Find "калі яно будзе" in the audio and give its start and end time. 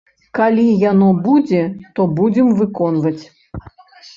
0.37-1.61